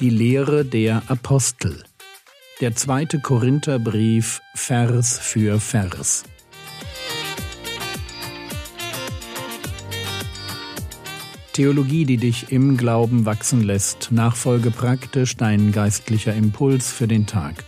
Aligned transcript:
Die 0.00 0.08
Lehre 0.08 0.64
der 0.64 1.02
Apostel. 1.10 1.84
Der 2.62 2.74
zweite 2.74 3.20
Korintherbrief 3.20 4.40
Vers 4.54 5.18
für 5.18 5.60
Vers. 5.60 6.24
Theologie, 11.52 12.06
die 12.06 12.16
dich 12.16 12.50
im 12.50 12.78
Glauben 12.78 13.26
wachsen 13.26 13.62
lässt. 13.62 14.10
Nachfolge 14.10 14.70
praktisch 14.70 15.36
dein 15.36 15.70
geistlicher 15.70 16.34
Impuls 16.34 16.90
für 16.90 17.06
den 17.06 17.26
Tag. 17.26 17.62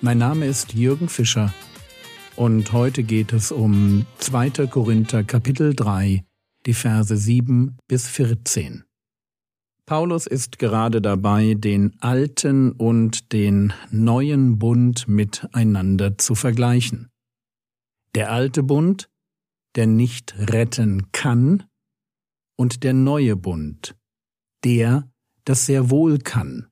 Mein 0.00 0.16
Name 0.16 0.46
ist 0.46 0.72
Jürgen 0.72 1.10
Fischer 1.10 1.52
und 2.34 2.72
heute 2.72 3.02
geht 3.02 3.34
es 3.34 3.52
um 3.52 4.06
2. 4.20 4.68
Korinther 4.68 5.22
Kapitel 5.22 5.74
3, 5.74 6.24
die 6.64 6.72
Verse 6.72 7.14
7 7.14 7.76
bis 7.88 8.08
14. 8.08 8.85
Paulus 9.86 10.26
ist 10.26 10.58
gerade 10.58 11.00
dabei, 11.00 11.54
den 11.54 11.94
alten 12.02 12.72
und 12.72 13.32
den 13.32 13.72
neuen 13.92 14.58
Bund 14.58 15.06
miteinander 15.06 16.18
zu 16.18 16.34
vergleichen. 16.34 17.08
Der 18.16 18.32
alte 18.32 18.64
Bund, 18.64 19.08
der 19.76 19.86
nicht 19.86 20.34
retten 20.36 21.12
kann, 21.12 21.64
und 22.58 22.82
der 22.82 22.94
neue 22.94 23.36
Bund, 23.36 23.96
der, 24.64 25.08
das 25.44 25.66
sehr 25.66 25.88
wohl 25.88 26.18
kann. 26.18 26.68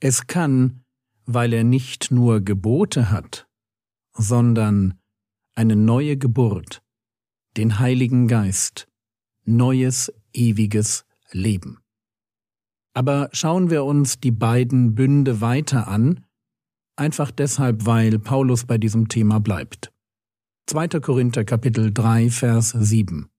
Es 0.00 0.26
kann, 0.26 0.82
weil 1.24 1.52
er 1.52 1.62
nicht 1.62 2.10
nur 2.10 2.40
Gebote 2.40 3.10
hat, 3.10 3.46
sondern 4.14 4.98
eine 5.54 5.76
neue 5.76 6.16
Geburt, 6.16 6.82
den 7.56 7.78
Heiligen 7.78 8.26
Geist, 8.26 8.88
neues, 9.44 10.12
ewiges 10.32 11.04
Leben. 11.30 11.78
Aber 12.94 13.28
schauen 13.32 13.70
wir 13.70 13.84
uns 13.84 14.20
die 14.20 14.30
beiden 14.30 14.94
Bünde 14.94 15.40
weiter 15.40 15.88
an, 15.88 16.24
einfach 16.96 17.30
deshalb, 17.30 17.86
weil 17.86 18.18
Paulus 18.18 18.64
bei 18.64 18.78
diesem 18.78 19.08
Thema 19.08 19.40
bleibt. 19.40 19.92
2. 20.66 20.88
Korinther 21.00 21.44
Kapitel 21.44 21.92
3 21.92 22.28
Vers 22.30 22.70
7 22.70 23.30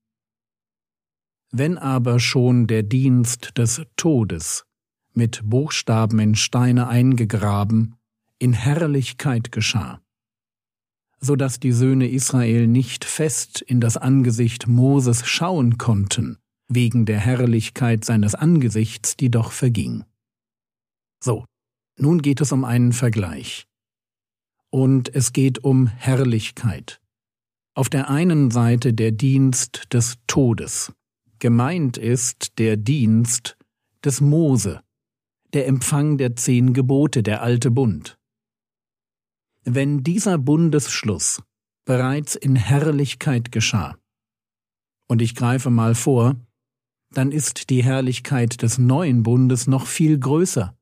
Wenn 1.52 1.78
aber 1.78 2.20
schon 2.20 2.68
der 2.68 2.84
Dienst 2.84 3.58
des 3.58 3.84
Todes 3.98 4.66
mit 5.14 5.42
Buchstaben 5.44 6.20
in 6.20 6.36
Steine 6.36 6.88
eingegraben 6.88 7.96
in 8.40 8.54
Herrlichkeit 8.54 9.52
geschah, 9.52 10.02
so 11.20 11.36
dass 11.36 11.60
die 11.60 11.74
Söhne 11.74 12.10
Israel 12.10 12.68
nicht 12.68 13.06
fest 13.06 13.62
in 13.62 13.82
das 13.82 13.98
Angesicht 13.98 14.68
Moses 14.68 15.28
schauen 15.28 15.78
konnten, 15.78 16.38
wegen 16.70 17.06
der 17.06 17.20
Herrlichkeit 17.20 18.06
seines 18.06 18.36
Angesichts, 18.36 19.18
die 19.18 19.30
doch 19.30 19.52
verging. 19.52 20.06
So, 21.22 21.46
nun 21.98 22.22
geht 22.22 22.40
es 22.40 22.52
um 22.52 22.64
einen 22.64 22.94
Vergleich. 22.94 23.66
Und 24.72 25.14
es 25.14 25.34
geht 25.34 25.64
um 25.64 25.88
Herrlichkeit. 25.88 27.02
Auf 27.76 27.90
der 27.90 28.10
einen 28.10 28.52
Seite 28.52 28.94
der 28.94 29.12
Dienst 29.12 29.94
des 29.94 30.18
Todes. 30.28 30.94
Gemeint 31.40 31.98
ist 31.98 32.60
der 32.60 32.78
Dienst 32.78 33.58
des 34.04 34.22
Mose, 34.22 34.82
der 35.54 35.68
Empfang 35.68 36.18
der 36.18 36.36
zehn 36.36 36.74
Gebote, 36.74 37.24
der 37.24 37.42
alte 37.42 37.72
Bund. 37.72 38.18
Wenn 39.64 40.04
dieser 40.04 40.38
Bundesschluss 40.38 41.42
bereits 41.86 42.36
in 42.36 42.56
Herrlichkeit 42.56 43.52
geschah, 43.52 43.98
und 45.08 45.22
ich 45.22 45.34
greife 45.34 45.70
mal 45.70 45.96
vor, 45.96 46.36
dann 47.12 47.32
ist 47.32 47.70
die 47.70 47.84
Herrlichkeit 47.84 48.62
des 48.62 48.78
neuen 48.78 49.24
Bundes 49.24 49.68
noch 49.68 49.88
viel 49.88 50.18
größer. 50.20 50.76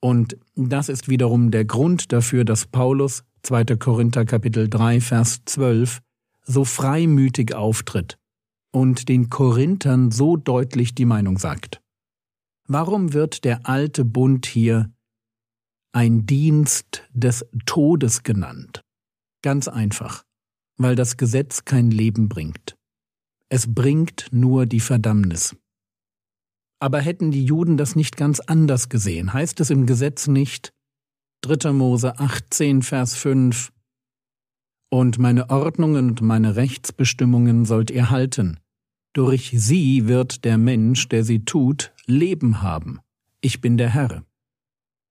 Und 0.00 0.36
das 0.54 0.88
ist 0.88 1.08
wiederum 1.08 1.50
der 1.50 1.64
Grund 1.64 2.12
dafür, 2.12 2.44
dass 2.44 2.66
Paulus 2.66 3.24
2. 3.42 3.76
Korinther 3.76 4.24
Kapitel 4.24 4.68
3 4.68 5.00
Vers 5.00 5.42
12 5.44 6.00
so 6.44 6.64
freimütig 6.64 7.54
auftritt 7.54 8.18
und 8.72 9.08
den 9.08 9.30
Korinthern 9.30 10.10
so 10.10 10.36
deutlich 10.36 10.94
die 10.94 11.04
Meinung 11.04 11.38
sagt. 11.38 11.80
Warum 12.66 13.12
wird 13.12 13.44
der 13.44 13.68
alte 13.68 14.04
Bund 14.04 14.46
hier 14.46 14.92
ein 15.92 16.26
Dienst 16.26 17.04
des 17.12 17.44
Todes 17.66 18.22
genannt? 18.22 18.82
Ganz 19.42 19.68
einfach, 19.68 20.24
weil 20.78 20.96
das 20.96 21.16
Gesetz 21.16 21.64
kein 21.64 21.90
Leben 21.90 22.28
bringt. 22.28 22.76
Es 23.54 23.74
bringt 23.74 24.28
nur 24.32 24.64
die 24.64 24.80
Verdammnis. 24.80 25.54
Aber 26.80 27.02
hätten 27.02 27.30
die 27.32 27.44
Juden 27.44 27.76
das 27.76 27.96
nicht 27.96 28.16
ganz 28.16 28.40
anders 28.40 28.88
gesehen, 28.88 29.34
heißt 29.34 29.60
es 29.60 29.68
im 29.68 29.84
Gesetz 29.84 30.26
nicht 30.26 30.72
3. 31.42 31.72
Mose 31.72 32.18
18, 32.18 32.80
Vers 32.80 33.14
5 33.14 33.70
Und 34.90 35.18
meine 35.18 35.50
Ordnungen 35.50 36.08
und 36.08 36.22
meine 36.22 36.56
Rechtsbestimmungen 36.56 37.66
sollt 37.66 37.90
ihr 37.90 38.08
halten. 38.08 38.58
Durch 39.12 39.52
sie 39.54 40.08
wird 40.08 40.46
der 40.46 40.56
Mensch, 40.56 41.08
der 41.08 41.22
sie 41.22 41.44
tut, 41.44 41.92
Leben 42.06 42.62
haben. 42.62 43.00
Ich 43.42 43.60
bin 43.60 43.76
der 43.76 43.90
Herr. 43.90 44.24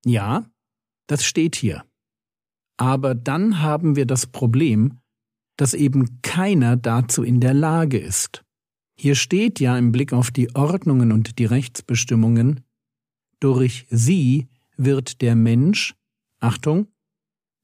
Ja, 0.03 0.49
das 1.05 1.23
steht 1.25 1.55
hier. 1.55 1.85
Aber 2.77 3.13
dann 3.13 3.61
haben 3.61 3.95
wir 3.95 4.07
das 4.07 4.25
Problem, 4.25 5.00
dass 5.57 5.73
eben 5.73 6.21
keiner 6.21 6.77
dazu 6.77 7.23
in 7.23 7.39
der 7.39 7.53
Lage 7.53 7.97
ist. 7.97 8.43
Hier 8.95 9.15
steht 9.15 9.59
ja 9.59 9.77
im 9.77 9.91
Blick 9.91 10.13
auf 10.13 10.31
die 10.31 10.55
Ordnungen 10.55 11.11
und 11.11 11.39
die 11.39 11.45
Rechtsbestimmungen, 11.45 12.63
durch 13.39 13.87
sie 13.89 14.47
wird 14.77 15.21
der 15.21 15.35
Mensch, 15.35 15.95
Achtung, 16.39 16.87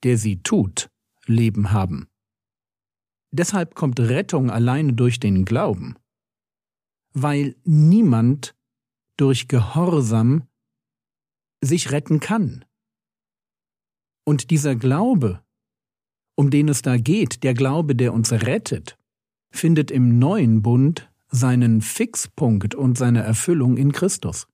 der 0.03 0.18
sie 0.18 0.42
tut, 0.42 0.90
Leben 1.25 1.72
haben. 1.72 2.08
Deshalb 3.31 3.75
kommt 3.75 4.00
Rettung 4.00 4.50
alleine 4.50 4.94
durch 4.94 5.19
den 5.19 5.46
Glauben, 5.46 5.96
weil 7.14 7.56
niemand 7.64 8.56
durch 9.18 9.48
Gehorsam 9.48 10.48
sich 11.62 11.92
retten 11.92 12.19
kann. 12.19 12.66
Und 14.24 14.50
dieser 14.52 14.75
Glaube 14.75 15.44
um 16.38 16.50
den 16.52 16.70
es 16.70 16.81
da 16.81 16.98
geht, 16.98 17.44
der 17.44 17.53
Glaube, 17.53 17.96
der 17.96 18.14
uns 18.14 18.31
rettet, 18.31 18.98
findet 19.52 19.92
im 19.92 20.20
neuen 20.20 20.62
Bund 20.62 21.09
seinen 21.30 21.81
Fixpunkt 21.81 22.75
und 22.75 22.98
seine 22.98 23.24
Erfüllung 23.24 23.75
in 23.75 23.92
Christus. 23.92 24.48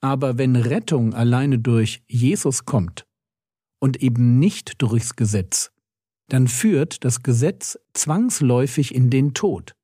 Aber 0.00 0.38
wenn 0.38 0.56
Rettung 0.56 1.14
alleine 1.14 1.58
durch 1.58 2.02
Jesus 2.08 2.64
kommt 2.64 3.06
und 3.78 4.02
eben 4.02 4.38
nicht 4.38 4.80
durchs 4.82 5.14
Gesetz, 5.14 5.70
dann 6.28 6.48
führt 6.48 7.04
das 7.04 7.22
Gesetz 7.22 7.78
zwangsläufig 7.94 8.94
in 8.94 9.10
den 9.10 9.34
Tod. 9.34 9.74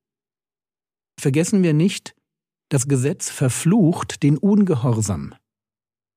Vergessen 1.21 1.63
wir 1.63 1.75
nicht, 1.75 2.15
das 2.71 2.89
Gesetz 2.89 3.31
verflucht 3.31 4.23
den 4.23 4.39
Ungehorsam. 4.39 5.35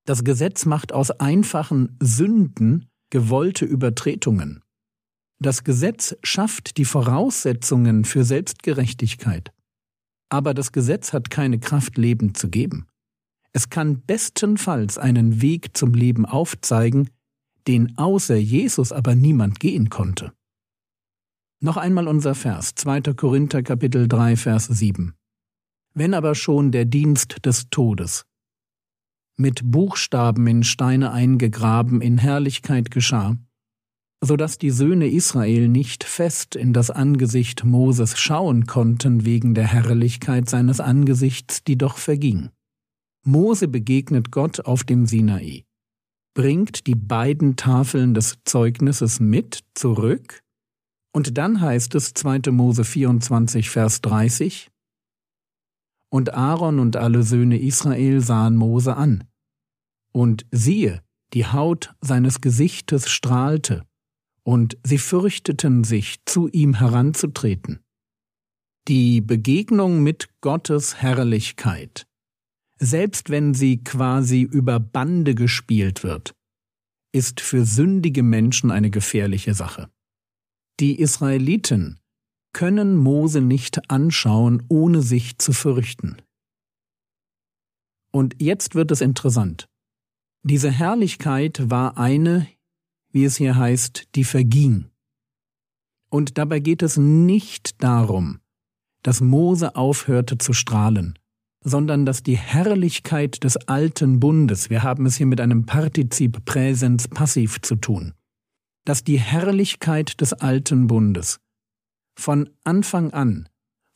Das 0.06 0.24
Gesetz 0.24 0.64
macht 0.64 0.92
aus 0.92 1.10
einfachen 1.10 1.96
Sünden 2.00 2.88
gewollte 3.12 3.66
Übertretungen. 3.66 4.62
Das 5.38 5.64
Gesetz 5.64 6.16
schafft 6.22 6.78
die 6.78 6.86
Voraussetzungen 6.86 8.06
für 8.06 8.24
Selbstgerechtigkeit. 8.24 9.52
Aber 10.30 10.54
das 10.54 10.72
Gesetz 10.72 11.12
hat 11.12 11.28
keine 11.28 11.60
Kraft, 11.60 11.98
Leben 11.98 12.34
zu 12.34 12.48
geben. 12.48 12.86
Es 13.52 13.68
kann 13.68 14.00
bestenfalls 14.06 14.96
einen 14.96 15.42
Weg 15.42 15.76
zum 15.76 15.92
Leben 15.92 16.24
aufzeigen, 16.24 17.10
den 17.66 17.98
außer 17.98 18.36
Jesus 18.36 18.92
aber 18.92 19.14
niemand 19.14 19.60
gehen 19.60 19.90
konnte. 19.90 20.32
Noch 21.60 21.76
einmal 21.76 22.08
unser 22.08 22.34
Vers, 22.34 22.74
2. 22.76 23.12
Korinther 23.12 23.62
Kapitel 23.62 24.08
3, 24.08 24.36
Vers 24.36 24.68
7. 24.68 25.12
Wenn 25.92 26.14
aber 26.14 26.34
schon 26.34 26.72
der 26.72 26.86
Dienst 26.86 27.44
des 27.44 27.68
Todes, 27.68 28.24
mit 29.36 29.60
Buchstaben 29.64 30.46
in 30.46 30.62
Steine 30.62 31.12
eingegraben 31.12 32.00
in 32.00 32.18
Herrlichkeit 32.18 32.90
geschah, 32.90 33.36
so 34.20 34.36
dass 34.36 34.58
die 34.58 34.70
Söhne 34.70 35.08
Israel 35.08 35.68
nicht 35.68 36.04
fest 36.04 36.54
in 36.54 36.72
das 36.72 36.90
Angesicht 36.90 37.64
Moses 37.64 38.18
schauen 38.18 38.66
konnten 38.66 39.24
wegen 39.24 39.54
der 39.54 39.66
Herrlichkeit 39.66 40.48
seines 40.48 40.80
Angesichts, 40.80 41.64
die 41.64 41.76
doch 41.76 41.98
verging. 41.98 42.50
Mose 43.24 43.68
begegnet 43.68 44.30
Gott 44.32 44.60
auf 44.60 44.84
dem 44.84 45.06
Sinai, 45.06 45.64
bringt 46.34 46.86
die 46.86 46.94
beiden 46.94 47.56
Tafeln 47.56 48.14
des 48.14 48.38
Zeugnisses 48.44 49.20
mit 49.20 49.60
zurück, 49.74 50.42
und 51.14 51.36
dann 51.36 51.60
heißt 51.60 51.94
es 51.94 52.14
2. 52.14 52.50
Mose 52.50 52.84
24, 52.84 53.68
Vers 53.68 54.00
30, 54.00 54.71
und 56.12 56.34
Aaron 56.34 56.78
und 56.78 56.96
alle 56.96 57.22
Söhne 57.22 57.58
Israel 57.58 58.20
sahen 58.20 58.56
Mose 58.56 58.96
an. 58.96 59.24
Und 60.12 60.46
siehe, 60.50 61.02
die 61.32 61.46
Haut 61.46 61.94
seines 62.00 62.40
Gesichtes 62.40 63.08
strahlte, 63.08 63.84
und 64.44 64.76
sie 64.84 64.98
fürchteten 64.98 65.84
sich, 65.84 66.18
zu 66.26 66.48
ihm 66.48 66.74
heranzutreten. 66.74 67.80
Die 68.88 69.20
Begegnung 69.20 70.02
mit 70.02 70.28
Gottes 70.40 71.00
Herrlichkeit 71.00 72.06
selbst 72.82 73.30
wenn 73.30 73.54
sie 73.54 73.84
quasi 73.84 74.42
über 74.42 74.80
Bande 74.80 75.36
gespielt 75.36 76.02
wird, 76.02 76.34
ist 77.12 77.40
für 77.40 77.64
sündige 77.64 78.24
Menschen 78.24 78.72
eine 78.72 78.90
gefährliche 78.90 79.54
Sache. 79.54 79.88
Die 80.80 80.98
Israeliten 80.98 82.00
können 82.52 82.96
Mose 82.96 83.40
nicht 83.40 83.90
anschauen, 83.90 84.62
ohne 84.68 85.02
sich 85.02 85.38
zu 85.38 85.52
fürchten. 85.52 86.16
Und 88.12 88.36
jetzt 88.40 88.74
wird 88.74 88.90
es 88.90 89.00
interessant. 89.00 89.68
Diese 90.42 90.70
Herrlichkeit 90.70 91.70
war 91.70 91.96
eine, 91.96 92.46
wie 93.10 93.24
es 93.24 93.36
hier 93.36 93.56
heißt, 93.56 94.14
die 94.14 94.24
verging. 94.24 94.90
Und 96.10 96.36
dabei 96.36 96.60
geht 96.60 96.82
es 96.82 96.96
nicht 96.96 97.82
darum, 97.82 98.40
dass 99.02 99.20
Mose 99.20 99.76
aufhörte 99.76 100.36
zu 100.38 100.52
strahlen, 100.52 101.18
sondern 101.64 102.04
dass 102.04 102.22
die 102.22 102.36
Herrlichkeit 102.36 103.44
des 103.44 103.56
alten 103.56 104.20
Bundes, 104.20 104.68
wir 104.68 104.82
haben 104.82 105.06
es 105.06 105.16
hier 105.16 105.26
mit 105.26 105.40
einem 105.40 105.64
Partizip 105.64 106.44
Präsens 106.44 107.08
passiv 107.08 107.62
zu 107.62 107.76
tun, 107.76 108.14
dass 108.84 109.04
die 109.04 109.18
Herrlichkeit 109.18 110.20
des 110.20 110.32
alten 110.32 110.86
Bundes 110.86 111.38
von 112.22 112.48
Anfang 112.62 113.12
an 113.12 113.48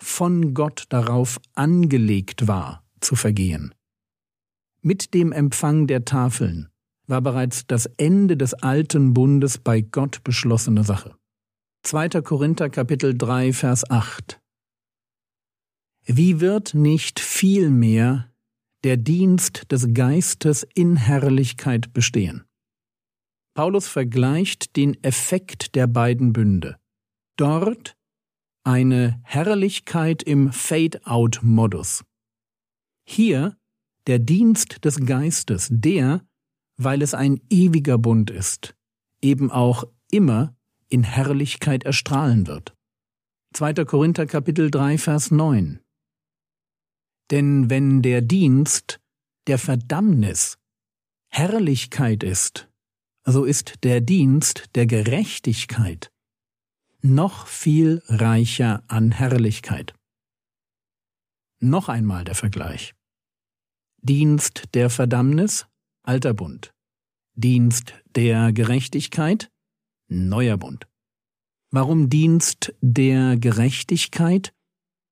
von 0.02 0.52
Gott 0.52 0.86
darauf 0.88 1.38
angelegt 1.54 2.48
war, 2.48 2.84
zu 3.00 3.14
vergehen. 3.14 3.72
Mit 4.82 5.14
dem 5.14 5.30
Empfang 5.30 5.86
der 5.86 6.04
Tafeln 6.04 6.68
war 7.06 7.22
bereits 7.22 7.68
das 7.68 7.86
Ende 7.86 8.36
des 8.36 8.52
alten 8.52 9.14
Bundes 9.14 9.58
bei 9.58 9.80
Gott 9.80 10.24
beschlossene 10.24 10.82
Sache. 10.82 11.14
2. 11.84 12.20
Korinther 12.22 12.68
Kapitel 12.68 13.16
3 13.16 13.52
Vers 13.52 13.88
8 13.88 14.40
Wie 16.04 16.40
wird 16.40 16.74
nicht 16.74 17.20
vielmehr 17.20 18.32
der 18.82 18.96
Dienst 18.96 19.70
des 19.70 19.94
Geistes 19.94 20.66
in 20.74 20.96
Herrlichkeit 20.96 21.92
bestehen? 21.92 22.44
Paulus 23.54 23.86
vergleicht 23.86 24.74
den 24.74 25.00
Effekt 25.04 25.76
der 25.76 25.86
beiden 25.86 26.32
Bünde. 26.32 26.76
Dort 27.36 27.95
eine 28.66 29.20
Herrlichkeit 29.22 30.24
im 30.24 30.52
Fade-out-Modus. 30.52 32.04
Hier 33.08 33.56
der 34.08 34.18
Dienst 34.18 34.84
des 34.84 35.06
Geistes, 35.06 35.68
der, 35.70 36.26
weil 36.76 37.00
es 37.00 37.14
ein 37.14 37.40
ewiger 37.48 37.96
Bund 37.96 38.28
ist, 38.28 38.74
eben 39.22 39.52
auch 39.52 39.84
immer 40.10 40.56
in 40.88 41.04
Herrlichkeit 41.04 41.84
erstrahlen 41.84 42.48
wird. 42.48 42.74
2. 43.54 43.84
Korinther 43.84 44.26
Kapitel 44.26 44.70
3 44.70 44.98
Vers 44.98 45.30
9 45.30 45.80
Denn 47.30 47.70
wenn 47.70 48.02
der 48.02 48.20
Dienst 48.20 49.00
der 49.46 49.58
Verdammnis 49.58 50.58
Herrlichkeit 51.28 52.24
ist, 52.24 52.68
so 53.24 53.44
ist 53.44 53.84
der 53.84 54.00
Dienst 54.00 54.64
der 54.74 54.86
Gerechtigkeit 54.86 56.10
noch 57.14 57.46
viel 57.46 58.02
reicher 58.06 58.82
an 58.88 59.12
Herrlichkeit. 59.12 59.94
Noch 61.60 61.88
einmal 61.88 62.24
der 62.24 62.34
Vergleich. 62.34 62.94
Dienst 64.02 64.74
der 64.74 64.90
Verdammnis, 64.90 65.66
alter 66.02 66.34
Bund. 66.34 66.72
Dienst 67.34 67.94
der 68.14 68.52
Gerechtigkeit, 68.52 69.50
neuer 70.08 70.56
Bund. 70.56 70.86
Warum 71.70 72.08
Dienst 72.08 72.74
der 72.80 73.36
Gerechtigkeit? 73.36 74.52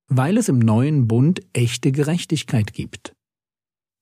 Weil 0.07 0.37
es 0.37 0.49
im 0.49 0.59
neuen 0.59 1.07
Bund 1.07 1.41
echte 1.53 1.91
Gerechtigkeit 1.91 2.73
gibt. 2.73 3.15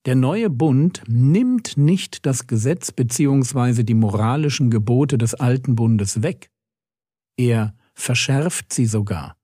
Der 0.06 0.14
neue 0.14 0.50
Bund 0.50 1.02
nimmt 1.06 1.78
nicht 1.78 2.26
das 2.26 2.46
Gesetz 2.46 2.92
bzw. 2.92 3.84
die 3.84 3.94
moralischen 3.94 4.70
Gebote 4.70 5.16
des 5.16 5.34
alten 5.34 5.76
Bundes 5.76 6.22
weg. 6.22 6.50
Er 7.36 7.74
verschärft 7.94 8.72
sie 8.72 8.86
sogar. 8.86 9.36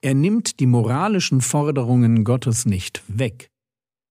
Er 0.00 0.14
nimmt 0.14 0.58
die 0.60 0.66
moralischen 0.66 1.40
Forderungen 1.40 2.24
Gottes 2.24 2.66
nicht 2.66 3.02
weg, 3.06 3.50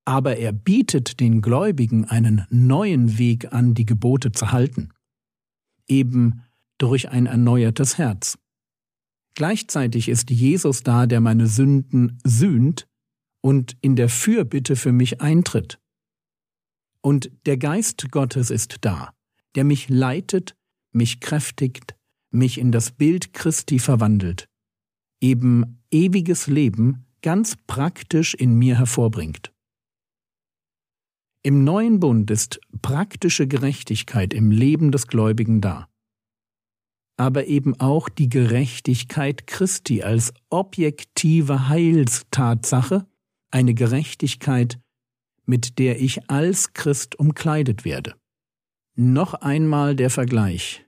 aber 0.06 0.38
er 0.38 0.52
bietet 0.54 1.20
den 1.20 1.42
Gläubigen 1.42 2.06
einen 2.06 2.46
neuen 2.50 3.18
Weg 3.18 3.54
an, 3.54 3.74
die 3.74 3.86
Gebote 3.86 4.32
zu 4.32 4.52
halten, 4.52 4.90
eben 5.88 6.44
durch 6.78 7.10
ein 7.10 7.26
erneuertes 7.26 7.98
Herz. 7.98 8.38
Gleichzeitig 9.36 10.10
ist 10.10 10.30
Jesus 10.30 10.84
da, 10.84 11.06
der 11.08 11.22
meine 11.22 11.48
Sünden 11.48 12.20
sühnt 12.24 12.88
und 13.42 13.78
in 13.82 13.96
der 13.96 14.10
Fürbitte 14.10 14.76
für 14.76 14.92
mich 14.92 15.22
eintritt. 15.22 15.80
Und 17.02 17.32
der 17.46 17.58
Geist 17.58 18.12
Gottes 18.12 18.50
ist 18.50 18.78
da, 18.82 19.14
der 19.56 19.64
mich 19.64 19.90
leitet, 19.90 20.56
mich 20.92 21.20
kräftigt, 21.20 21.96
mich 22.32 22.58
in 22.58 22.72
das 22.72 22.92
Bild 22.92 23.34
Christi 23.34 23.80
verwandelt, 23.80 24.48
eben 25.22 25.84
ewiges 25.92 26.48
Leben 26.48 27.06
ganz 27.22 27.56
praktisch 27.68 28.34
in 28.34 28.56
mir 28.56 28.78
hervorbringt. 28.78 29.54
Im 31.44 31.64
neuen 31.64 32.00
Bund 32.00 32.30
ist 32.30 32.60
praktische 32.82 33.48
Gerechtigkeit 33.48 34.34
im 34.34 34.52
Leben 34.52 34.92
des 34.92 35.08
Gläubigen 35.08 35.60
da, 35.60 35.88
aber 37.18 37.48
eben 37.48 37.80
auch 37.80 38.10
die 38.10 38.30
Gerechtigkeit 38.30 39.48
Christi 39.48 40.04
als 40.04 40.34
objektive 40.50 41.68
Heilstatsache, 41.68 43.08
eine 43.52 43.74
Gerechtigkeit, 43.74 44.80
mit 45.46 45.80
der 45.80 46.00
ich 46.00 46.30
als 46.30 46.74
Christ 46.74 47.18
umkleidet 47.20 47.86
werde. 47.86 48.16
Noch 48.96 49.34
einmal 49.34 49.96
der 49.96 50.10
Vergleich. 50.10 50.86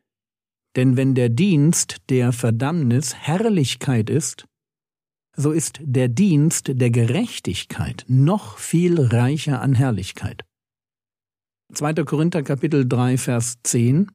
Denn 0.76 0.98
wenn 0.98 1.14
der 1.14 1.30
Dienst 1.30 1.98
der 2.10 2.32
Verdammnis 2.32 3.14
Herrlichkeit 3.16 4.10
ist, 4.10 4.46
so 5.36 5.52
ist 5.52 5.80
der 5.82 6.08
Dienst 6.08 6.72
der 6.74 6.92
Gerechtigkeit 6.92 8.06
noch 8.08 8.58
viel 8.58 9.00
reicher 9.00 9.62
an 9.62 9.74
Herrlichkeit. 9.74 10.44
2. 11.74 11.94
Korinther 12.06 12.44
Kapitel 12.44 12.88
3 12.88 13.18
Vers 13.18 13.58
10 13.64 14.12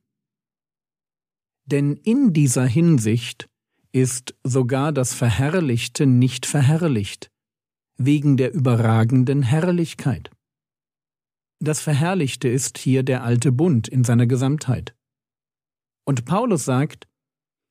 Denn 1.67 1.97
in 1.97 2.33
dieser 2.33 2.67
Hinsicht 2.67 3.49
ist 3.91 4.35
sogar 4.45 4.93
das 4.93 5.15
Verherrlichte 5.15 6.07
nicht 6.07 6.47
verherrlicht, 6.47 7.31
wegen 7.97 8.37
der 8.37 8.53
überragenden 8.53 9.43
Herrlichkeit. 9.43 10.31
Das 11.61 11.81
Verherrlichte 11.81 12.49
ist 12.49 12.79
hier 12.79 13.03
der 13.03 13.25
alte 13.25 13.51
Bund 13.51 13.89
in 13.89 14.05
seiner 14.05 14.27
Gesamtheit. 14.27 14.95
Und 16.09 16.25
Paulus 16.25 16.65
sagt, 16.65 17.07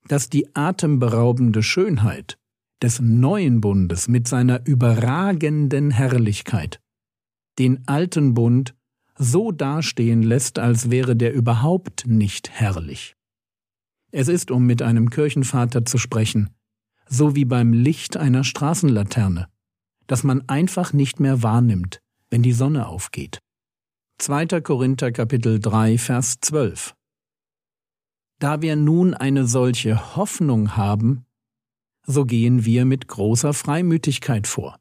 dass 0.08 0.29
die 0.29 0.56
atemberaubende 0.56 1.63
Schönheit 1.63 2.38
des 2.84 3.00
neuen 3.00 3.62
Bundes 3.62 4.08
mit 4.08 4.27
seiner 4.27 4.63
überragenden 4.67 5.89
Herrlichkeit 5.89 6.79
den 7.58 7.88
alten 7.88 8.36
Bund 8.36 8.75
so 9.17 9.51
dastehen 9.51 10.22
lässt, 10.22 10.60
als 10.60 10.91
wäre 10.91 11.15
der 11.15 11.34
überhaupt 11.34 12.06
nicht 12.06 12.51
herrlich. 12.51 13.15
Es 14.12 14.27
ist, 14.27 14.51
um 14.51 14.67
mit 14.67 14.84
einem 14.84 15.10
Kirchenvater 15.10 15.84
zu 15.84 15.98
sprechen, 15.98 16.51
so 17.10 17.36
wie 17.36 17.46
beim 17.46 17.74
Licht 17.74 18.17
einer 18.17 18.44
Straßenlaterne, 18.44 19.48
das 20.06 20.24
man 20.24 20.48
einfach 20.48 20.94
nicht 20.94 21.20
mehr 21.20 21.41
wahrnimmt, 21.41 22.03
wenn 22.29 22.44
die 22.44 22.53
Sonne 22.53 22.88
aufgeht. 22.88 23.39
2. 24.20 24.62
Korinther 24.62 25.12
Kapitel 25.12 25.60
3 25.60 25.98
Vers 25.98 26.38
12 26.41 26.94
Da 28.39 28.62
wir 28.62 28.75
nun 28.75 29.13
eine 29.13 29.48
solche 29.48 30.15
Hoffnung 30.15 30.77
haben, 30.77 31.25
so 32.06 32.25
gehen 32.25 32.65
wir 32.65 32.86
mit 32.86 33.08
großer 33.08 33.53
Freimütigkeit 33.53 34.48
vor. 34.48 34.79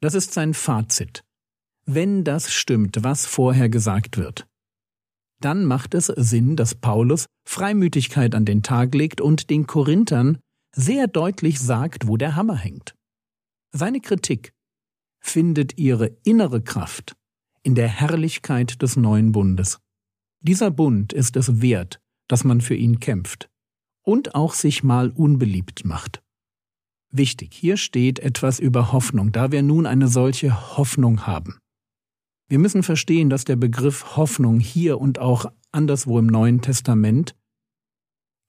Das 0.00 0.14
ist 0.14 0.34
sein 0.34 0.54
Fazit. 0.54 1.24
Wenn 1.86 2.22
das 2.24 2.52
stimmt, 2.52 3.02
was 3.02 3.26
vorher 3.26 3.68
gesagt 3.68 4.18
wird, 4.18 4.46
dann 5.40 5.64
macht 5.64 5.94
es 5.94 6.06
Sinn, 6.06 6.56
dass 6.56 6.74
Paulus 6.74 7.26
Freimütigkeit 7.46 8.34
an 8.34 8.44
den 8.44 8.62
Tag 8.62 8.94
legt 8.94 9.20
und 9.20 9.50
den 9.50 9.66
Korinthern 9.66 10.38
sehr 10.74 11.06
deutlich 11.06 11.60
sagt, 11.60 12.08
wo 12.08 12.16
der 12.16 12.36
Hammer 12.36 12.56
hängt. 12.56 12.94
Seine 13.72 14.00
Kritik 14.00 14.52
findet 15.20 15.78
ihre 15.78 16.16
innere 16.24 16.62
Kraft 16.62 17.16
in 17.62 17.74
der 17.74 17.88
Herrlichkeit 17.88 18.82
des 18.82 18.96
neuen 18.96 19.32
Bundes. 19.32 19.78
Dieser 20.40 20.70
Bund 20.70 21.12
ist 21.12 21.36
es 21.36 21.60
wert, 21.60 22.00
dass 22.28 22.44
man 22.44 22.60
für 22.60 22.74
ihn 22.74 23.00
kämpft 23.00 23.48
und 24.02 24.34
auch 24.34 24.54
sich 24.54 24.82
mal 24.82 25.10
unbeliebt 25.10 25.84
macht. 25.84 26.22
Wichtig, 27.10 27.54
hier 27.54 27.76
steht 27.76 28.18
etwas 28.18 28.58
über 28.58 28.92
Hoffnung, 28.92 29.32
da 29.32 29.52
wir 29.52 29.62
nun 29.62 29.86
eine 29.86 30.08
solche 30.08 30.76
Hoffnung 30.76 31.26
haben. 31.26 31.58
Wir 32.48 32.58
müssen 32.58 32.82
verstehen, 32.82 33.30
dass 33.30 33.44
der 33.44 33.56
Begriff 33.56 34.16
Hoffnung 34.16 34.60
hier 34.60 35.00
und 35.00 35.18
auch 35.18 35.46
anderswo 35.72 36.18
im 36.18 36.26
Neuen 36.26 36.62
Testament 36.62 37.34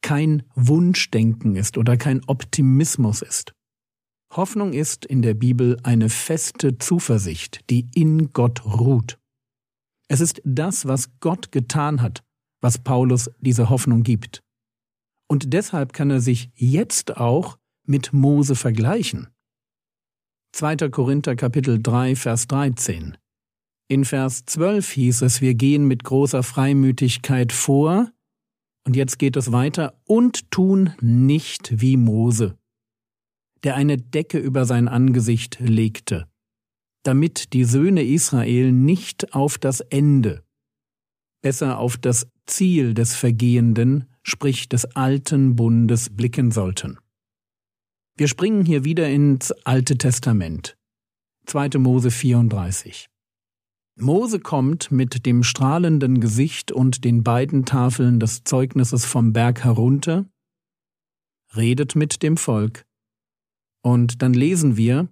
kein 0.02 0.44
Wunschdenken 0.56 1.56
ist 1.56 1.78
oder 1.78 1.98
kein 1.98 2.24
Optimismus 2.28 3.22
ist. 3.22 3.54
Hoffnung 4.32 4.74
ist 4.74 5.06
in 5.06 5.22
der 5.22 5.34
Bibel 5.34 5.80
eine 5.84 6.10
feste 6.10 6.78
Zuversicht, 6.78 7.62
die 7.70 7.90
in 7.96 8.32
Gott 8.34 8.66
ruht. 8.66 9.18
Es 10.08 10.22
ist 10.22 10.42
das, 10.46 10.88
was 10.88 11.20
Gott 11.20 11.52
getan 11.52 12.02
hat, 12.02 12.24
was 12.62 12.78
Paulus 12.78 13.30
diese 13.40 13.70
Hoffnung 13.70 14.04
gibt. 14.04 14.42
Und 15.28 15.54
deshalb 15.54 15.92
kann 15.94 16.10
er 16.10 16.22
sich 16.22 16.50
jetzt 16.56 17.18
auch 17.18 17.58
mit 17.86 18.14
Mose 18.14 18.56
vergleichen. 18.56 19.28
2. 20.54 20.90
Korinther 20.90 21.36
Kapitel 21.36 21.82
3 21.82 22.16
Vers 22.16 22.48
13 22.48 23.18
In 23.90 24.06
Vers 24.06 24.46
12 24.46 24.90
hieß 24.92 25.22
es, 25.24 25.42
wir 25.42 25.54
gehen 25.54 25.88
mit 25.88 26.04
großer 26.04 26.44
Freimütigkeit 26.44 27.52
vor, 27.52 28.12
und 28.86 28.96
jetzt 28.96 29.20
geht 29.20 29.36
es 29.36 29.52
weiter, 29.52 30.00
und 30.06 30.50
tun 30.50 30.94
nicht 31.02 31.82
wie 31.82 31.98
Mose, 31.98 32.58
der 33.64 33.76
eine 33.76 33.98
Decke 33.98 34.40
über 34.40 34.66
sein 34.66 34.88
Angesicht 34.88 35.60
legte, 35.60 36.30
damit 37.08 37.54
die 37.54 37.64
Söhne 37.64 38.04
Israel 38.04 38.74
nicht 38.74 39.34
auf 39.34 39.58
das 39.58 39.80
Ende, 39.80 40.44
besser 41.42 41.80
auf 41.80 41.96
das 41.96 42.28
Ziel 42.46 42.94
des 42.94 43.16
Vergehenden, 43.16 44.06
sprich 44.24 44.68
des 44.68 44.84
alten 44.84 45.56
Bundes, 45.56 46.10
blicken 46.10 46.52
sollten. 46.52 47.00
Wir 48.18 48.28
springen 48.28 48.66
hier 48.66 48.84
wieder 48.84 49.10
ins 49.10 49.54
Alte 49.64 49.98
Testament. 49.98 50.78
2. 51.46 51.78
Mose 51.78 52.12
34. 52.12 53.08
Mose 53.96 54.42
kommt 54.42 54.92
mit 54.92 55.26
dem 55.26 55.44
strahlenden 55.44 56.20
Gesicht 56.20 56.74
und 56.74 57.06
den 57.06 57.24
beiden 57.24 57.64
Tafeln 57.64 58.20
des 58.20 58.44
Zeugnisses 58.44 59.06
vom 59.06 59.32
Berg 59.32 59.64
herunter, 59.64 60.26
redet 61.56 61.96
mit 61.96 62.22
dem 62.22 62.36
Volk, 62.36 62.86
und 63.82 64.22
dann 64.22 64.34
lesen 64.34 64.76
wir 64.76 65.08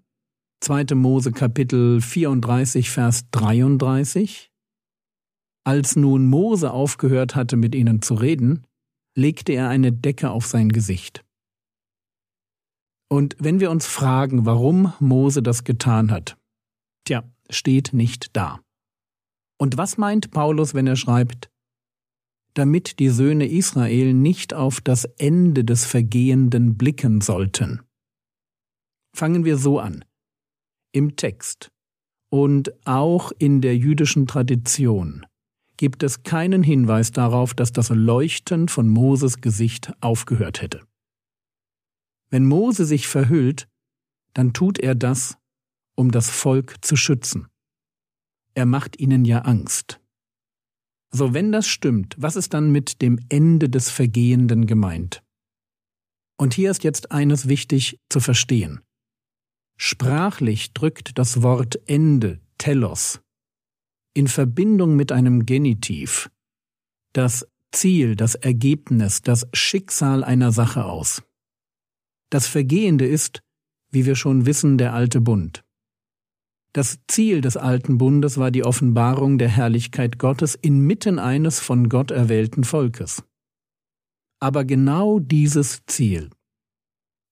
2. 0.61 0.95
Mose 0.95 1.31
Kapitel 1.31 2.01
34, 2.01 2.89
Vers 2.89 3.29
33. 3.31 4.51
Als 5.63 5.95
nun 5.95 6.27
Mose 6.27 6.71
aufgehört 6.71 7.35
hatte, 7.35 7.57
mit 7.57 7.75
ihnen 7.75 8.01
zu 8.01 8.15
reden, 8.15 8.65
legte 9.15 9.53
er 9.53 9.69
eine 9.69 9.91
Decke 9.91 10.29
auf 10.29 10.45
sein 10.45 10.69
Gesicht. 10.69 11.23
Und 13.09 13.35
wenn 13.39 13.59
wir 13.59 13.71
uns 13.71 13.85
fragen, 13.85 14.45
warum 14.45 14.93
Mose 14.99 15.43
das 15.43 15.63
getan 15.63 16.11
hat, 16.11 16.37
tja, 17.05 17.23
steht 17.49 17.93
nicht 17.93 18.35
da. 18.35 18.59
Und 19.57 19.77
was 19.77 19.97
meint 19.97 20.31
Paulus, 20.31 20.73
wenn 20.73 20.87
er 20.87 20.95
schreibt, 20.95 21.49
damit 22.55 22.99
die 22.99 23.09
Söhne 23.09 23.47
Israel 23.47 24.13
nicht 24.13 24.53
auf 24.53 24.81
das 24.81 25.05
Ende 25.05 25.63
des 25.63 25.85
Vergehenden 25.85 26.77
blicken 26.77 27.21
sollten? 27.21 27.81
Fangen 29.15 29.45
wir 29.45 29.57
so 29.57 29.79
an. 29.79 30.03
Im 30.95 31.17
Text 31.17 31.73
und 32.29 32.71
auch 32.87 33.33
in 33.37 33.59
der 33.59 33.75
jüdischen 33.75 34.27
Tradition 34.27 35.25
gibt 35.75 36.03
es 36.03 36.23
keinen 36.23 36.63
Hinweis 36.63 37.11
darauf, 37.11 37.53
dass 37.53 37.73
das 37.73 37.89
Leuchten 37.89 38.69
von 38.69 38.87
Moses 38.87 39.41
Gesicht 39.41 39.91
aufgehört 39.99 40.61
hätte. 40.61 40.87
Wenn 42.29 42.45
Mose 42.45 42.85
sich 42.85 43.09
verhüllt, 43.09 43.67
dann 44.33 44.53
tut 44.53 44.79
er 44.79 44.95
das, 44.95 45.37
um 45.95 46.11
das 46.11 46.29
Volk 46.29 46.77
zu 46.79 46.95
schützen. 46.95 47.49
Er 48.53 48.65
macht 48.65 48.97
ihnen 48.97 49.25
ja 49.25 49.39
Angst. 49.39 49.99
So, 51.11 51.33
wenn 51.33 51.51
das 51.51 51.67
stimmt, 51.67 52.15
was 52.17 52.37
ist 52.37 52.53
dann 52.53 52.71
mit 52.71 53.01
dem 53.01 53.19
Ende 53.27 53.67
des 53.67 53.89
Vergehenden 53.89 54.65
gemeint? 54.65 55.21
Und 56.37 56.53
hier 56.53 56.71
ist 56.71 56.85
jetzt 56.85 57.11
eines 57.11 57.49
wichtig 57.49 57.99
zu 58.07 58.21
verstehen. 58.21 58.79
Sprachlich 59.77 60.73
drückt 60.73 61.17
das 61.17 61.41
Wort 61.41 61.79
Ende, 61.87 62.39
Telos, 62.57 63.21
in 64.13 64.27
Verbindung 64.27 64.95
mit 64.95 65.11
einem 65.11 65.45
Genitiv 65.45 66.29
das 67.15 67.47
Ziel, 67.71 68.15
das 68.15 68.35
Ergebnis, 68.35 69.21
das 69.21 69.47
Schicksal 69.53 70.23
einer 70.23 70.51
Sache 70.51 70.85
aus. 70.85 71.23
Das 72.29 72.47
Vergehende 72.47 73.05
ist, 73.05 73.41
wie 73.91 74.05
wir 74.05 74.15
schon 74.15 74.45
wissen, 74.45 74.77
der 74.77 74.93
alte 74.93 75.21
Bund. 75.21 75.63
Das 76.73 76.99
Ziel 77.07 77.39
des 77.39 77.55
alten 77.55 77.97
Bundes 77.97 78.37
war 78.37 78.51
die 78.51 78.65
Offenbarung 78.65 79.37
der 79.37 79.47
Herrlichkeit 79.47 80.19
Gottes 80.19 80.55
inmitten 80.55 81.19
eines 81.19 81.61
von 81.61 81.87
Gott 81.87 82.11
erwählten 82.11 82.65
Volkes. 82.65 83.23
Aber 84.41 84.65
genau 84.65 85.19
dieses 85.19 85.85
Ziel, 85.85 86.31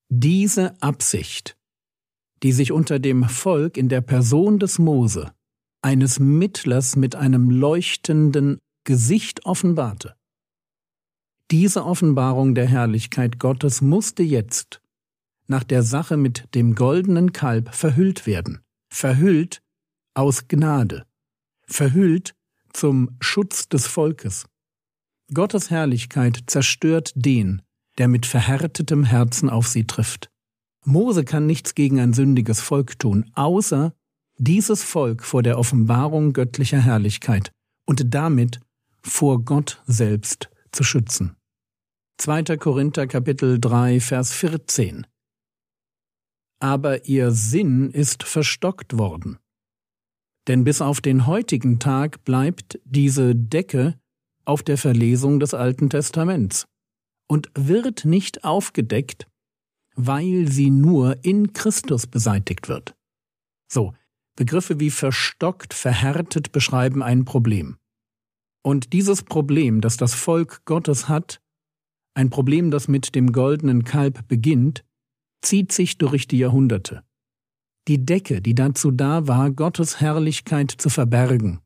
diese 0.08 0.82
Absicht, 0.82 1.58
die 2.44 2.52
sich 2.52 2.72
unter 2.72 3.00
dem 3.00 3.24
Volk 3.24 3.78
in 3.78 3.90
der 3.90 4.02
Person 4.02 4.60
des 4.60 4.78
Mose, 4.78 5.34
eines 5.82 6.20
Mittlers 6.20 6.96
mit 6.96 7.16
einem 7.16 7.50
leuchtenden 7.50 8.60
Gesicht 8.84 9.46
offenbarte. 9.46 10.16
Diese 11.52 11.86
Offenbarung 11.86 12.56
der 12.56 12.68
Herrlichkeit 12.68 13.40
Gottes 13.40 13.82
musste 13.82 14.24
jetzt, 14.24 14.82
nach 15.48 15.64
der 15.64 15.84
Sache 15.84 16.18
mit 16.18 16.48
dem 16.54 16.76
goldenen 16.76 17.32
Kalb, 17.32 17.74
verhüllt 17.74 18.26
werden, 18.26 18.62
verhüllt 18.90 19.62
aus 20.14 20.48
Gnade, 20.48 21.06
verhüllt 21.66 22.34
zum 22.74 23.16
Schutz 23.20 23.70
des 23.70 23.88
Volkes. 23.88 24.46
Gottes 25.34 25.70
Herrlichkeit 25.70 26.44
zerstört 26.48 27.14
den, 27.16 27.62
der 27.98 28.08
mit 28.08 28.26
verhärtetem 28.26 29.04
Herzen 29.04 29.50
auf 29.50 29.68
sie 29.68 29.86
trifft. 29.86 30.33
Mose 30.86 31.24
kann 31.24 31.46
nichts 31.46 31.76
gegen 31.76 32.00
ein 32.00 32.14
sündiges 32.14 32.62
Volk 32.62 33.00
tun, 33.00 33.32
außer 33.36 33.94
dieses 34.38 34.84
Volk 34.84 35.24
vor 35.24 35.44
der 35.44 35.58
Offenbarung 35.58 36.34
göttlicher 36.34 36.80
Herrlichkeit 36.80 37.52
und 37.86 38.14
damit 38.14 38.60
vor 39.02 39.44
Gott 39.44 39.82
selbst 39.86 40.50
zu 40.72 40.84
schützen. 40.84 41.36
2. 42.18 42.58
Korinther 42.58 43.08
Kapitel 43.08 43.60
3 43.60 44.00
Vers 44.00 44.34
14 44.34 45.06
Aber 46.60 47.06
ihr 47.06 47.32
Sinn 47.32 47.90
ist 47.90 48.24
verstockt 48.24 48.98
worden. 48.98 49.38
Denn 50.48 50.64
bis 50.64 50.82
auf 50.82 51.00
den 51.00 51.26
heutigen 51.26 51.80
Tag 51.80 52.24
bleibt 52.26 52.80
diese 52.86 53.36
Decke 53.36 53.98
auf 54.46 54.64
der 54.64 54.78
Verlesung 54.78 55.40
des 55.40 55.54
Alten 55.54 55.90
Testaments 55.90 56.66
und 57.28 57.50
wird 57.56 58.06
nicht 58.06 58.44
aufgedeckt, 58.44 59.28
weil 59.96 60.48
sie 60.52 60.70
nur 60.70 61.24
in 61.24 61.54
Christus 61.54 62.08
beseitigt 62.08 62.70
wird. 62.70 62.96
So, 63.72 63.94
Begriffe 64.36 64.80
wie 64.80 64.90
verstockt, 64.90 65.74
verhärtet 65.74 66.52
beschreiben 66.52 67.04
ein 67.04 67.24
Problem. 67.26 67.78
Und 68.64 68.94
dieses 68.94 69.24
Problem, 69.24 69.82
das 69.82 69.98
das 69.98 70.16
Volk 70.16 70.66
Gottes 70.66 71.08
hat, 71.08 71.42
ein 72.16 72.30
Problem, 72.30 72.72
das 72.72 72.88
mit 72.88 73.16
dem 73.16 73.32
goldenen 73.32 73.84
Kalb 73.84 74.28
beginnt, 74.28 74.84
zieht 75.42 75.72
sich 75.72 75.98
durch 75.98 76.28
die 76.28 76.38
Jahrhunderte. 76.38 77.04
Die 77.88 78.06
Decke, 78.06 78.42
die 78.42 78.56
dazu 78.56 78.92
da 78.92 79.28
war, 79.28 79.52
Gottes 79.52 80.00
Herrlichkeit 80.00 80.72
zu 80.72 80.90
verbergen, 80.90 81.60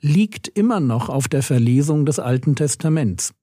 liegt 0.00 0.48
immer 0.48 0.80
noch 0.80 1.08
auf 1.08 1.28
der 1.28 1.42
Verlesung 1.42 2.06
des 2.06 2.18
Alten 2.18 2.54
Testaments. 2.54 3.34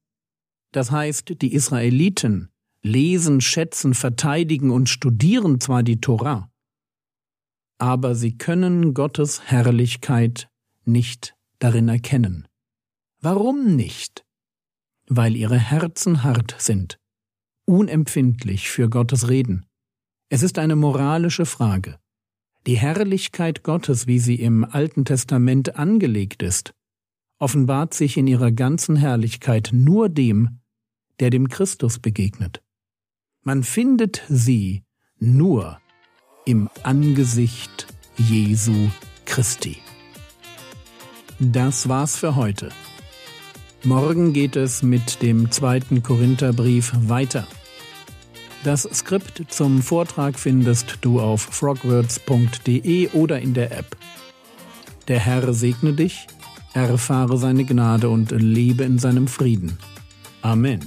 Das 0.72 0.90
heißt, 0.90 1.42
die 1.42 1.54
Israeliten 1.54 2.50
lesen, 2.84 3.42
schätzen, 3.42 3.94
verteidigen 3.94 4.70
und 4.70 4.90
studieren 4.90 5.60
zwar 5.60 5.84
die 5.84 6.02
Torah, 6.02 6.50
aber 7.78 8.16
sie 8.16 8.38
können 8.38 8.94
Gottes 8.94 9.42
Herrlichkeit 9.44 10.50
nicht 10.86 11.36
darin 11.60 11.90
erkennen. 11.90 12.48
Warum 13.20 13.76
nicht? 13.76 14.26
Weil 15.08 15.36
ihre 15.36 15.58
Herzen 15.58 16.24
hart 16.24 16.56
sind, 16.60 17.00
unempfindlich 17.66 18.70
für 18.70 18.90
Gottes 18.90 19.30
Reden. 19.30 19.66
Es 20.30 20.44
ist 20.44 20.60
eine 20.60 20.76
moralische 20.76 21.46
Frage. 21.46 22.00
Die 22.66 22.78
Herrlichkeit 22.78 23.64
Gottes, 23.64 24.08
wie 24.08 24.20
sie 24.20 24.36
im 24.36 24.64
Alten 24.64 25.04
Testament 25.04 25.76
angelegt 25.76 26.42
ist, 26.42 26.74
offenbart 27.40 27.94
sich 27.94 28.16
in 28.16 28.28
ihrer 28.28 28.54
ganzen 28.54 28.96
Herrlichkeit 28.96 29.72
nur 29.74 30.08
dem, 30.08 30.62
der 31.20 31.30
dem 31.30 31.50
Christus 31.50 32.00
begegnet. 32.00 32.63
Man 33.46 33.64
findet 33.64 34.22
sie 34.30 34.84
nur 35.20 35.80
im 36.46 36.70
Angesicht 36.84 37.88
Jesu 38.16 38.90
Christi. 39.26 39.80
Das 41.40 41.90
war's 41.90 42.16
für 42.16 42.38
heute. 42.38 42.70
Morgen 43.84 44.32
geht 44.32 44.56
es 44.56 44.82
mit 44.82 45.22
dem 45.22 45.52
zweiten 45.52 46.04
Korintherbrief 46.04 46.94
weiter. 46.96 47.46
Das 48.64 48.84
Skript 48.84 49.44
zum 49.50 49.82
Vortrag 49.82 50.40
findest 50.40 51.00
du 51.02 51.20
auf 51.20 51.42
frogwords.de 51.42 53.10
oder 53.10 53.42
in 53.42 53.54
der 53.54 53.78
App. 53.78 53.98
Der 55.10 55.20
Herr 55.20 55.54
segne 55.54 55.92
dich, 55.92 56.28
erfahre 56.74 57.38
seine 57.38 57.66
Gnade 57.66 58.08
und 58.08 58.32
lebe 58.32 58.86
in 58.86 59.00
seinem 59.00 59.28
Frieden. 59.28 59.78
Amen. 60.42 60.80